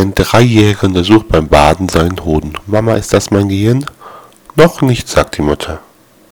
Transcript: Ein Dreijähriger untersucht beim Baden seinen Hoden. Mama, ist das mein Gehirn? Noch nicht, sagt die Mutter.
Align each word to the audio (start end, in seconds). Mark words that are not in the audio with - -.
Ein 0.00 0.14
Dreijähriger 0.14 0.84
untersucht 0.84 1.28
beim 1.28 1.46
Baden 1.48 1.90
seinen 1.90 2.24
Hoden. 2.24 2.54
Mama, 2.66 2.94
ist 2.94 3.12
das 3.12 3.30
mein 3.30 3.50
Gehirn? 3.50 3.84
Noch 4.54 4.80
nicht, 4.80 5.06
sagt 5.10 5.36
die 5.36 5.42
Mutter. 5.42 5.80